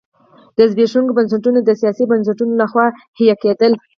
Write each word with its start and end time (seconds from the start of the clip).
دا 0.55 0.63
زبېښونکي 0.71 1.13
بنسټونه 1.17 1.59
د 1.63 1.69
سیاسي 1.81 2.03
بنسټونو 2.11 2.53
لخوا 2.61 2.85
حیه 3.17 3.35
کېدل. 3.43 3.71